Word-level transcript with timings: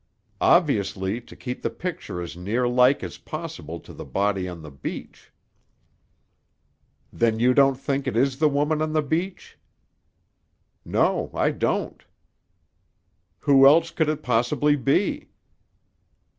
"Obviously 0.41 1.21
to 1.21 1.35
keep 1.35 1.61
the 1.61 1.69
picture 1.69 2.23
as 2.23 2.35
near 2.35 2.67
like 2.67 3.03
as 3.03 3.19
possible 3.19 3.79
to 3.79 3.93
the 3.93 4.03
body 4.03 4.47
on 4.47 4.63
the 4.63 4.71
beach." 4.71 5.31
"Then 7.13 7.37
you 7.39 7.53
don't 7.53 7.75
think 7.75 8.07
it 8.07 8.17
is 8.17 8.39
the 8.39 8.49
woman 8.49 8.81
of 8.81 8.93
the 8.93 9.03
beach?" 9.03 9.59
"No; 10.83 11.29
I 11.35 11.51
don't." 11.51 12.03
"Who 13.41 13.67
else 13.67 13.91
could 13.91 14.09
it 14.09 14.23
possibly 14.23 14.75
be?" 14.75 15.29